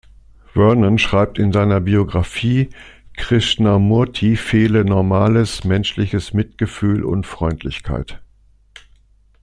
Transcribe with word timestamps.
Vernon 0.55 0.97
schreibt 0.97 1.37
in 1.37 1.51
seiner 1.51 1.79
Biographie, 1.79 2.71
Krishnamurti 3.17 4.35
fehle 4.35 4.83
normales 4.83 5.63
menschliches 5.63 6.33
Mitgefühl 6.33 7.03
und 7.05 7.27
Freundlichkeit. 7.27 8.19